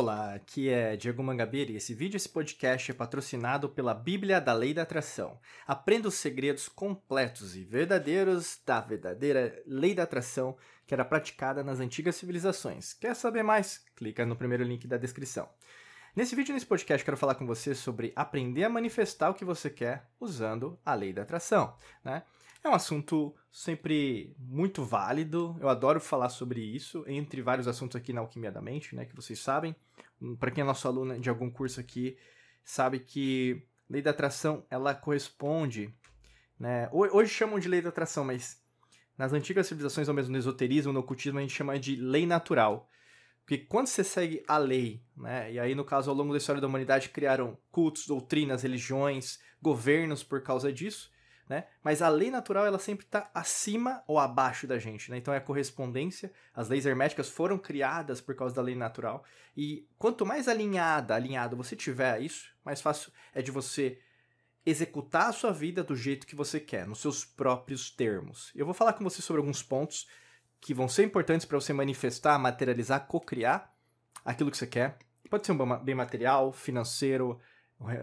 [0.00, 4.52] Olá, aqui é Diego Mangabeira e esse vídeo, esse podcast é patrocinado pela Bíblia da
[4.52, 5.40] Lei da Atração.
[5.66, 10.56] Aprenda os segredos completos e verdadeiros da verdadeira Lei da Atração
[10.86, 12.92] que era praticada nas antigas civilizações.
[12.92, 13.84] Quer saber mais?
[13.96, 15.48] Clica no primeiro link da descrição.
[16.14, 19.68] Nesse vídeo, nesse podcast, quero falar com você sobre aprender a manifestar o que você
[19.68, 21.74] quer usando a Lei da Atração,
[22.04, 22.22] né?
[22.62, 25.56] É um assunto sempre muito válido.
[25.60, 29.14] Eu adoro falar sobre isso, entre vários assuntos aqui na Alquimia da Mente, né, que
[29.14, 29.74] vocês sabem.
[30.20, 32.18] Hum, Para quem é nosso aluno de algum curso aqui,
[32.64, 35.94] sabe que lei da atração, ela corresponde,
[36.58, 36.88] né?
[36.92, 38.60] Hoje chamam de lei da atração, mas
[39.16, 42.88] nas antigas civilizações, ou mesmo no esoterismo, no ocultismo, a gente chama de lei natural.
[43.40, 45.50] Porque quando você segue a lei, né?
[45.52, 50.22] E aí, no caso, ao longo da história da humanidade, criaram cultos, doutrinas, religiões, governos
[50.22, 51.10] por causa disso
[51.48, 51.64] né?
[51.82, 55.16] Mas a lei natural ela sempre está acima ou abaixo da gente, né?
[55.16, 56.32] Então é a correspondência.
[56.54, 59.24] As leis herméticas foram criadas por causa da lei natural
[59.56, 63.98] e quanto mais alinhada, alinhado você tiver a isso, mais fácil é de você
[64.64, 68.52] executar a sua vida do jeito que você quer, nos seus próprios termos.
[68.54, 70.06] Eu vou falar com você sobre alguns pontos
[70.60, 73.72] que vão ser importantes para você manifestar, materializar, co-criar
[74.24, 74.98] aquilo que você quer.
[75.30, 77.40] Pode ser um bem material, financeiro,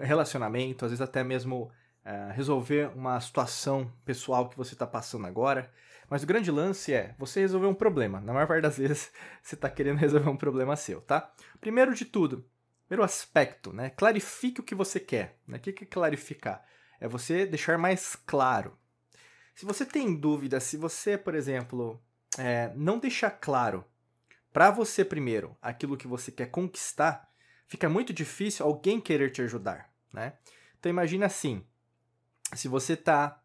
[0.02, 1.72] relacionamento, às vezes até mesmo
[2.06, 5.72] é, resolver uma situação pessoal que você está passando agora.
[6.08, 8.22] Mas o grande lance é você resolver um problema.
[8.22, 11.34] Na maior parte das vezes, você está querendo resolver um problema seu, tá?
[11.60, 12.46] Primeiro de tudo,
[12.86, 13.90] primeiro aspecto, né?
[13.90, 15.40] Clarifique o que você quer.
[15.48, 15.58] Né?
[15.58, 16.64] O que é clarificar?
[17.00, 18.78] É você deixar mais claro.
[19.56, 22.00] Se você tem dúvida, se você, por exemplo,
[22.38, 23.84] é, não deixar claro
[24.54, 27.30] para você primeiro aquilo que você quer conquistar,
[27.68, 30.34] fica muito difícil alguém querer te ajudar, né?
[30.80, 31.66] Então imagine assim,
[32.54, 33.42] se você está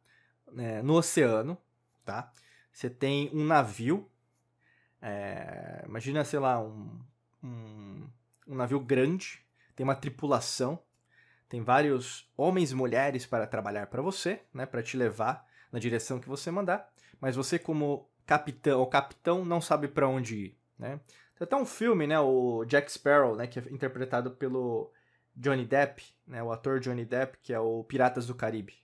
[0.56, 1.56] é, no oceano,
[2.04, 2.32] tá?
[2.72, 4.08] Você tem um navio,
[5.00, 7.00] é, imagina, sei lá, um,
[7.42, 8.08] um,
[8.46, 9.44] um navio grande,
[9.74, 10.78] tem uma tripulação,
[11.48, 16.20] tem vários homens e mulheres para trabalhar para você, né, para te levar na direção
[16.20, 21.00] que você mandar, mas você como capitão, o capitão não sabe para onde ir, né?
[21.34, 24.92] Tem até um filme, né, o Jack Sparrow, né, que é interpretado pelo
[25.34, 28.74] Johnny Depp, né, o ator Johnny Depp, que é o Piratas do Caribe.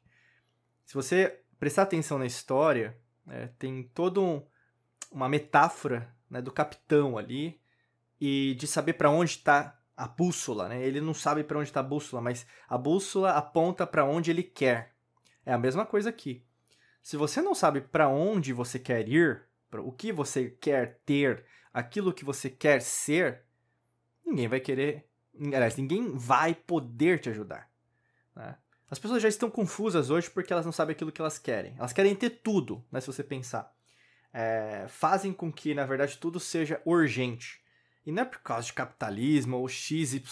[0.86, 2.96] Se você prestar atenção na história,
[3.28, 4.46] é, tem toda um,
[5.10, 7.60] uma metáfora né, do capitão ali
[8.20, 10.68] e de saber para onde está a bússola.
[10.68, 10.86] Né?
[10.86, 14.44] Ele não sabe para onde está a bússola, mas a bússola aponta para onde ele
[14.44, 14.94] quer.
[15.44, 16.44] É a mesma coisa aqui.
[17.02, 22.12] Se você não sabe para onde você quer ir, o que você quer ter, aquilo
[22.12, 23.42] que você quer ser,
[24.24, 25.08] ninguém vai querer.
[25.36, 27.68] Aliás, ninguém vai poder te ajudar.
[28.34, 28.56] Né?
[28.90, 31.74] As pessoas já estão confusas hoje porque elas não sabem aquilo que elas querem.
[31.78, 33.72] Elas querem ter tudo, né, se você pensar.
[34.32, 37.60] É, fazem com que, na verdade, tudo seja urgente.
[38.04, 40.22] E não é por causa de capitalismo ou XYZ,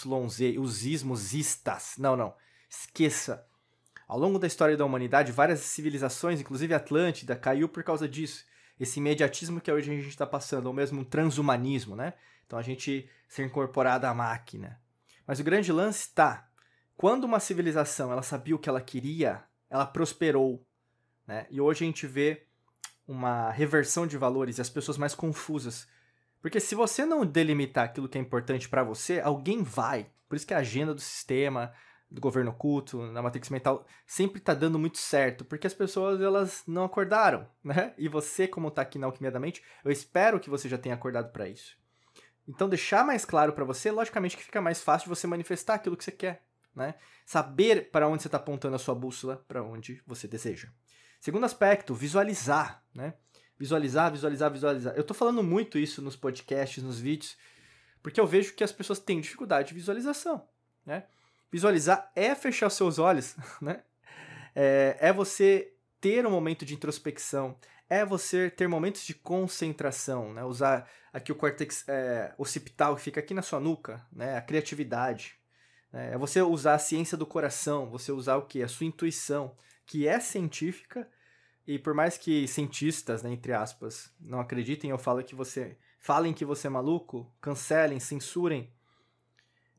[0.57, 1.95] os ismos istas.
[1.97, 2.33] Não, não.
[2.69, 3.45] Esqueça.
[4.07, 8.45] Ao longo da história da humanidade, várias civilizações, inclusive Atlântida, caiu por causa disso.
[8.79, 12.13] Esse imediatismo que hoje a gente está passando, ou mesmo um transhumanismo, né?
[12.45, 14.79] Então a gente ser incorporado à máquina.
[15.25, 16.47] Mas o grande lance está
[16.97, 20.65] quando uma civilização ela sabia o que ela queria, ela prosperou.
[21.27, 21.45] Né?
[21.49, 22.45] E hoje a gente vê
[23.07, 25.87] uma reversão de valores e as pessoas mais confusas.
[26.41, 30.09] Porque se você não delimitar aquilo que é importante para você, alguém vai.
[30.29, 31.73] Por isso que a agenda do sistema,
[32.09, 36.63] do governo oculto, na matrix mental, sempre está dando muito certo, porque as pessoas elas
[36.65, 37.93] não acordaram, né?
[37.97, 40.95] E você, como está aqui na Alquimia da Mente, eu espero que você já tenha
[40.95, 41.77] acordado para isso.
[42.47, 46.03] Então, deixar mais claro para você, logicamente que fica mais fácil você manifestar aquilo que
[46.03, 46.44] você quer
[46.75, 46.95] né?
[47.25, 50.69] Saber para onde você está apontando a sua bússola, para onde você deseja.
[51.19, 53.13] Segundo aspecto, visualizar, né?
[53.57, 54.93] Visualizar, visualizar, visualizar.
[54.95, 57.37] Eu estou falando muito isso nos podcasts, nos vídeos,
[58.03, 60.47] porque eu vejo que as pessoas têm dificuldade de visualização,
[60.85, 61.05] né?
[61.51, 63.81] Visualizar é fechar os seus olhos, né?
[64.53, 67.57] É, é você ter um momento de introspecção,
[67.89, 70.43] é você ter momentos de concentração, né?
[70.43, 74.37] Usar aqui o córtex é, occipital que fica aqui na sua nuca, né?
[74.37, 75.39] A criatividade,
[75.95, 78.61] é, é você usar a ciência do coração, você usar o que?
[78.61, 79.55] A sua intuição,
[79.85, 81.09] que é científica,
[81.65, 86.33] e por mais que cientistas, né, entre aspas, não acreditem ou falem que você, falem
[86.33, 88.71] que você é maluco, cancelem, censurem,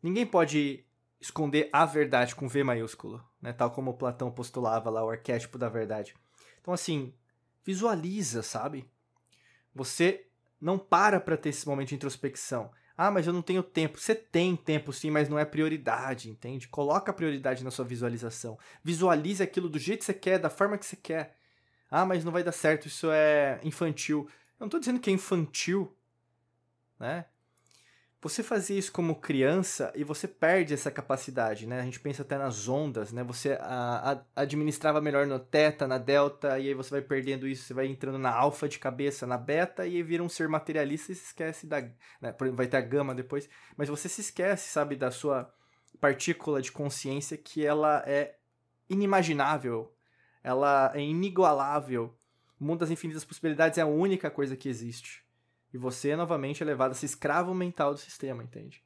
[0.03, 0.85] ninguém pode
[1.21, 5.69] esconder a verdade com V maiúsculo, né, tal como Platão postulava lá o arquétipo da
[5.69, 6.15] verdade.
[6.61, 7.15] Então assim,
[7.63, 8.91] visualiza, sabe?
[9.75, 10.27] Você
[10.61, 12.71] não para para ter esse momento de introspecção.
[12.97, 13.99] Ah, mas eu não tenho tempo.
[13.99, 16.67] Você tem tempo sim, mas não é prioridade, entende?
[16.67, 18.59] Coloca a prioridade na sua visualização.
[18.83, 21.37] Visualize aquilo do jeito que você quer, da forma que você quer.
[21.91, 24.29] Ah, mas não vai dar certo, isso é infantil.
[24.59, 25.95] Eu não estou dizendo que é infantil,
[26.99, 27.27] né?
[28.29, 31.81] Você fazia isso como criança e você perde essa capacidade, né?
[31.81, 33.23] A gente pensa até nas ondas, né?
[33.23, 37.65] Você a, a, administrava melhor no teta, na delta, e aí você vai perdendo isso,
[37.65, 41.13] você vai entrando na alfa de cabeça, na beta, e aí vira um ser materialista
[41.13, 41.81] e se esquece da...
[42.21, 42.35] Né?
[42.53, 45.53] Vai ter a gama depois, mas você se esquece, sabe, da sua
[46.01, 48.37] partícula de consciência que ela é
[48.89, 49.95] inimaginável,
[50.43, 52.17] ela é inigualável.
[52.59, 55.26] O mundo das infinitas possibilidades é a única coisa que existe.
[55.77, 58.83] E você, novamente, é levado a ser escravo mental do sistema, entende?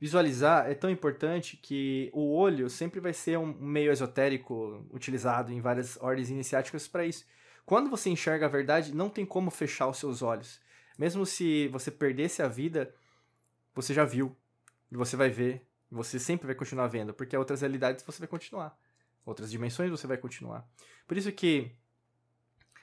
[0.00, 5.60] Visualizar é tão importante que o olho sempre vai ser um meio esotérico utilizado em
[5.60, 7.26] várias ordens iniciáticas para isso.
[7.66, 10.58] Quando você enxerga a verdade, não tem como fechar os seus olhos.
[10.98, 12.90] Mesmo se você perdesse a vida,
[13.74, 14.34] você já viu.
[14.90, 15.62] E você vai ver.
[15.90, 18.78] Você sempre vai continuar vendo, porque outras realidades você vai continuar.
[19.26, 20.66] Outras dimensões você vai continuar.
[21.06, 21.70] Por isso que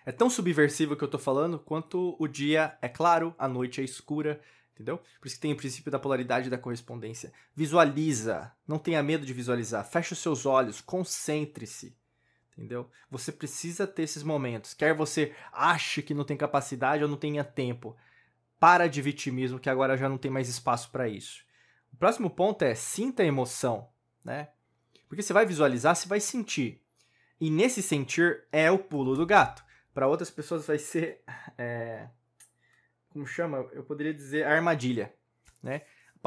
[0.06, 3.84] é tão subversivo que eu tô falando quanto o dia é claro, a noite é
[3.84, 4.40] escura,
[4.74, 5.00] entendeu?
[5.20, 7.34] Por isso que tem o princípio da polaridade da correspondência.
[7.56, 11.98] Visualiza, não tenha medo de visualizar, feche os seus olhos, concentre-se,
[12.54, 12.88] entendeu?
[13.10, 14.76] Você precisa ter esses momentos.
[14.76, 17.98] Quer você ache que não tem capacidade ou não tenha tempo,
[18.60, 21.44] para de vitimismo que agora já não tem mais espaço para isso.
[21.92, 23.90] O próximo ponto é sinta a emoção,
[24.24, 24.50] né?
[25.08, 26.80] Porque você vai visualizar, você vai sentir.
[27.40, 29.65] E nesse sentir é o pulo do gato
[29.96, 31.24] para outras pessoas vai ser
[31.58, 32.08] é,
[33.16, 33.66] como chama?
[33.72, 35.14] Eu poderia dizer armadilha,
[35.64, 35.84] né?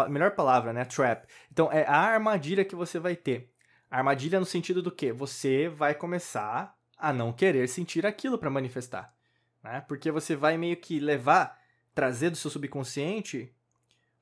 [0.09, 0.87] melhor palavra, né?
[0.87, 1.29] Trap.
[1.53, 3.53] Então é a armadilha que você vai ter.
[3.91, 9.15] Armadilha no sentido do que você vai começar a não querer sentir aquilo para manifestar,
[9.63, 9.85] né?
[9.87, 11.61] Porque você vai meio que levar,
[11.95, 13.55] trazer do seu subconsciente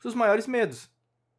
[0.04, 0.90] os maiores medos.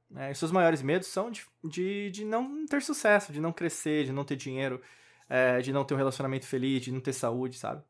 [0.09, 0.31] Né?
[0.31, 4.13] E seus maiores medos são de, de, de não ter sucesso, de não crescer, de
[4.13, 4.81] não ter dinheiro,
[5.29, 7.83] é, de não ter um relacionamento feliz, de não ter saúde, sabe?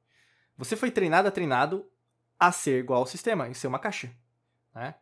[0.57, 1.89] Você foi treinado, treinado
[2.39, 4.12] a ser igual ao sistema, em ser uma caixa,
[4.74, 4.95] né?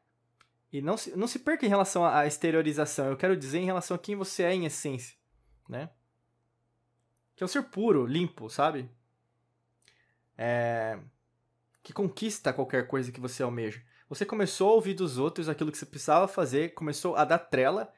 [0.71, 3.07] E não se, não se perca em relação à exteriorização.
[3.07, 5.17] Eu quero dizer em relação a quem você é em essência,
[5.69, 5.89] né?
[7.35, 8.89] Que é um ser puro, limpo, sabe?
[10.37, 10.99] É...
[11.81, 13.81] Que conquista qualquer coisa que você almeja.
[14.09, 17.91] Você começou a ouvir dos outros aquilo que você precisava fazer, começou a dar trela,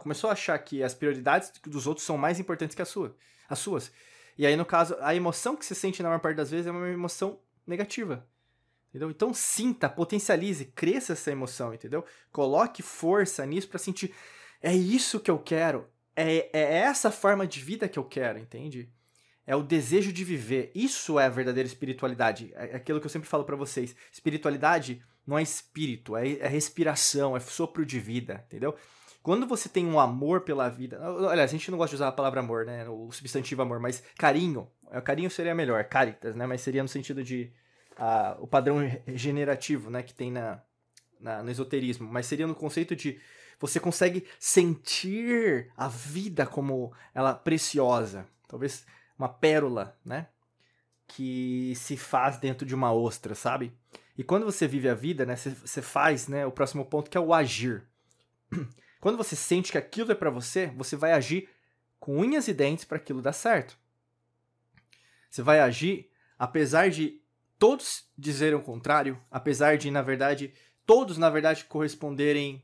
[0.00, 3.12] começou a achar que as prioridades dos outros são mais importantes que as suas.
[3.48, 3.92] As suas.
[4.38, 6.70] E aí, no caso, a emoção que você sente na maior parte das vezes é
[6.70, 8.24] uma emoção negativa.
[8.88, 9.10] Entendeu?
[9.10, 12.04] Então sinta, potencialize, cresça essa emoção, entendeu?
[12.32, 14.14] Coloque força nisso para sentir.
[14.62, 15.86] É isso que eu quero.
[16.16, 18.90] É, é essa forma de vida que eu quero, entende?
[19.46, 20.70] É o desejo de viver.
[20.74, 22.52] Isso é a verdadeira espiritualidade.
[22.54, 23.94] É aquilo que eu sempre falo para vocês.
[24.12, 28.74] Espiritualidade não é espírito, é, é respiração, é sopro de vida, entendeu?
[29.22, 31.00] Quando você tem um amor pela vida.
[31.02, 32.88] Olha, a gente não gosta de usar a palavra amor, né?
[32.88, 34.68] O substantivo amor, mas carinho.
[34.90, 36.46] É, carinho seria melhor, caritas, né?
[36.46, 37.52] Mas seria no sentido de.
[37.98, 40.02] Uh, o padrão regenerativo, né?
[40.02, 40.62] Que tem na,
[41.20, 42.08] na, no esoterismo.
[42.10, 43.20] Mas seria no conceito de.
[43.60, 48.26] Você consegue sentir a vida como ela preciosa.
[48.46, 48.86] Talvez
[49.18, 50.28] uma pérola, né?
[51.08, 53.76] Que se faz dentro de uma ostra, sabe?
[54.16, 55.34] E quando você vive a vida, né?
[55.36, 56.46] Você faz, né?
[56.46, 57.82] O próximo ponto que é o agir.
[59.00, 61.48] Quando você sente que aquilo é para você, você vai agir
[62.00, 63.78] com unhas e dentes para aquilo dar certo.
[65.30, 67.20] Você vai agir apesar de
[67.58, 70.54] todos dizerem o contrário, apesar de, na verdade,
[70.86, 72.62] todos, na verdade, corresponderem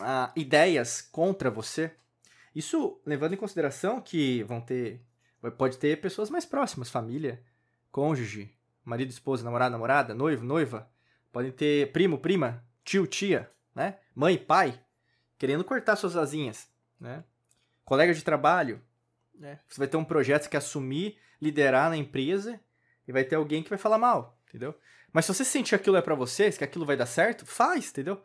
[0.00, 1.92] a ideias contra você.
[2.54, 5.00] Isso levando em consideração que vão ter.
[5.56, 7.42] Pode ter pessoas mais próximas, família,
[7.90, 10.90] cônjuge, marido, esposa, namorado, namorada, noivo, noiva.
[11.32, 13.98] Podem ter primo, prima, tio, tia, né?
[14.14, 14.78] Mãe, pai
[15.42, 16.68] querendo cortar suas asinhas,
[17.00, 17.24] né?
[17.84, 18.80] Colega de trabalho,
[19.34, 19.58] né?
[19.68, 22.60] Você vai ter um projeto que assumir, liderar na empresa
[23.08, 24.72] e vai ter alguém que vai falar mal, entendeu?
[25.12, 27.90] Mas se você sentir que aquilo é para você, que aquilo vai dar certo, faz,
[27.90, 28.22] entendeu?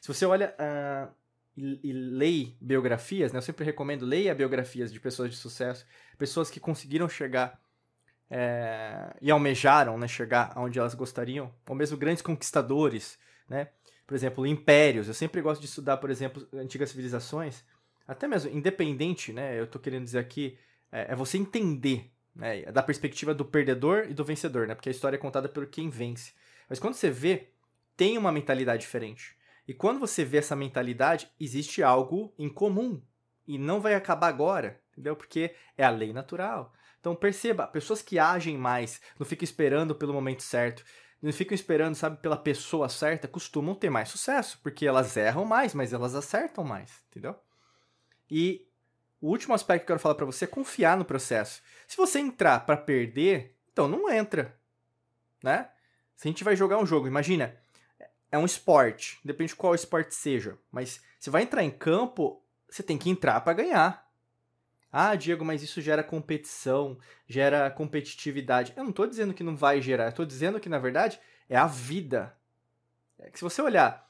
[0.00, 1.12] Se você olha uh,
[1.56, 3.38] e, e leia biografias, né?
[3.38, 5.84] Eu sempre recomendo leia biografias de pessoas de sucesso,
[6.16, 7.60] pessoas que conseguiram chegar
[8.30, 10.06] é, e almejaram, né?
[10.06, 13.70] Chegar aonde elas gostariam, ou mesmo grandes conquistadores, né?
[14.10, 15.06] Por exemplo, impérios.
[15.06, 17.62] Eu sempre gosto de estudar, por exemplo, antigas civilizações,
[18.08, 19.56] até mesmo independente, né?
[19.56, 20.58] Eu estou querendo dizer aqui,
[20.90, 22.62] é, é, você entender, né?
[22.72, 24.74] Da perspectiva do perdedor e do vencedor, né?
[24.74, 26.32] Porque a história é contada por quem vence.
[26.68, 27.50] Mas quando você vê,
[27.96, 29.36] tem uma mentalidade diferente.
[29.68, 33.00] E quando você vê essa mentalidade, existe algo em comum.
[33.46, 35.14] E não vai acabar agora, entendeu?
[35.14, 36.74] Porque é a lei natural.
[36.98, 40.84] Então perceba, pessoas que agem mais, não ficam esperando pelo momento certo,
[41.22, 45.74] não ficam esperando, sabe, pela pessoa certa, costumam ter mais sucesso, porque elas erram mais,
[45.74, 47.36] mas elas acertam mais, entendeu?
[48.30, 48.66] E
[49.20, 51.62] o último aspecto que eu quero falar para você é confiar no processo.
[51.86, 54.58] Se você entrar para perder, então não entra,
[55.42, 55.68] né?
[56.16, 57.54] Se a gente vai jogar um jogo, imagina,
[58.32, 62.82] é um esporte, depende de qual esporte seja, mas você vai entrar em campo, você
[62.82, 64.09] tem que entrar para ganhar.
[64.92, 68.72] Ah, Diego, mas isso gera competição, gera competitividade.
[68.76, 71.66] Eu não estou dizendo que não vai gerar, tô dizendo que, na verdade, é a
[71.66, 72.36] vida.
[73.18, 74.08] É se você olhar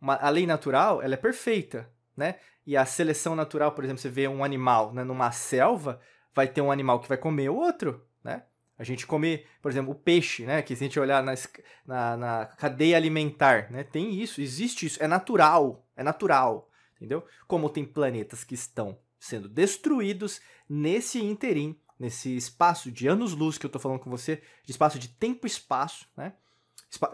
[0.00, 2.36] uma, a lei natural, ela é perfeita, né?
[2.64, 6.00] E a seleção natural, por exemplo, você vê um animal né, numa selva,
[6.32, 8.44] vai ter um animal que vai comer o outro, né?
[8.78, 10.62] A gente come, por exemplo, o peixe, né?
[10.62, 11.48] Que se a gente olhar nas,
[11.84, 13.82] na, na cadeia alimentar, né?
[13.82, 17.26] Tem isso, existe isso, é natural, é natural, entendeu?
[17.48, 23.68] Como tem planetas que estão sendo destruídos nesse interim, nesse espaço de anos-luz que eu
[23.68, 26.32] estou falando com você, de espaço de tempo e espaço, né?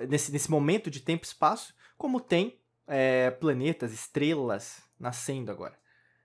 [0.09, 5.77] Nesse, nesse momento de tempo e espaço, como tem é, planetas, estrelas nascendo agora.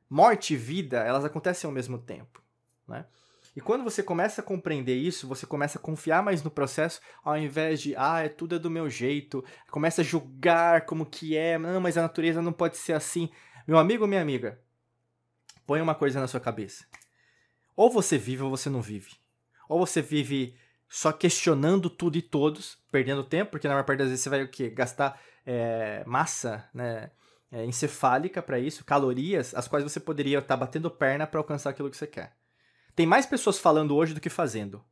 [0.09, 2.41] Morte e vida, elas acontecem ao mesmo tempo,
[2.87, 3.05] né?
[3.53, 7.37] E quando você começa a compreender isso, você começa a confiar mais no processo, ao
[7.37, 11.57] invés de, ah, é tudo é do meu jeito, começa a julgar como que é,
[11.57, 13.29] não, mas a natureza não pode ser assim.
[13.67, 14.61] Meu amigo ou minha amiga,
[15.71, 16.85] põe uma coisa na sua cabeça.
[17.77, 19.11] Ou você vive ou você não vive.
[19.69, 20.53] Ou você vive
[20.89, 24.43] só questionando tudo e todos, perdendo tempo, porque na maior parte das vezes você vai
[24.43, 24.69] o quê?
[24.69, 27.09] Gastar é, massa né,
[27.49, 31.69] é, encefálica para isso, calorias, as quais você poderia estar tá batendo perna para alcançar
[31.69, 32.35] aquilo que você quer.
[32.93, 34.83] Tem mais pessoas falando hoje do que fazendo.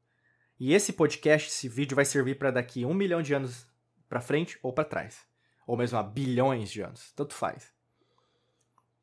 [0.58, 3.68] E esse podcast, esse vídeo vai servir para daqui um milhão de anos
[4.08, 5.28] para frente ou para trás.
[5.68, 7.12] Ou mesmo a bilhões de anos.
[7.12, 7.70] Tanto faz.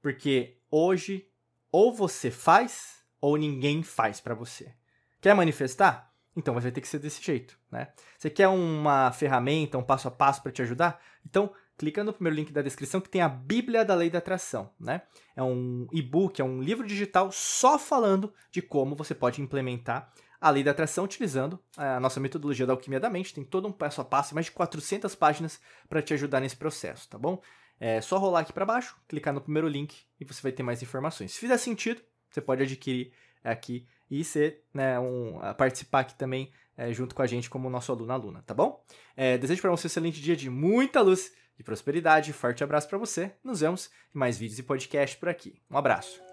[0.00, 1.28] Porque hoje
[1.76, 4.72] ou você faz ou ninguém faz para você.
[5.20, 6.10] Quer manifestar?
[6.34, 7.88] Então vai ter que ser desse jeito, né?
[8.16, 10.98] Você quer uma ferramenta, um passo a passo para te ajudar?
[11.26, 14.70] Então clica no primeiro link da descrição que tem a Bíblia da Lei da Atração,
[14.80, 15.02] né?
[15.36, 20.48] É um e-book, é um livro digital só falando de como você pode implementar a
[20.48, 23.34] Lei da Atração utilizando a nossa metodologia da Alquimia da Mente.
[23.34, 27.06] Tem todo um passo a passo, mais de 400 páginas para te ajudar nesse processo,
[27.06, 27.38] tá bom?
[27.78, 30.82] É só rolar aqui para baixo, clicar no primeiro link e você vai ter mais
[30.82, 31.32] informações.
[31.32, 33.12] Se fizer sentido, você pode adquirir
[33.44, 37.90] aqui e ser, né, um, participar aqui também é, junto com a gente como nosso
[37.90, 38.84] aluno aluna, tá bom?
[39.16, 42.32] É, desejo para você um excelente dia de muita luz e prosperidade.
[42.32, 43.32] Forte abraço para você.
[43.42, 45.60] Nos vemos em mais vídeos e podcasts por aqui.
[45.70, 46.25] Um abraço.